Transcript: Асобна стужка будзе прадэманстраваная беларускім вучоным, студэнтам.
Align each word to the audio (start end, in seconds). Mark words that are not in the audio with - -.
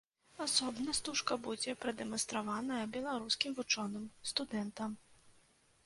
Асобна 0.45 0.95
стужка 0.99 1.37
будзе 1.49 1.75
прадэманстраваная 1.85 2.81
беларускім 2.97 3.51
вучоным, 3.61 4.13
студэнтам. 4.33 4.99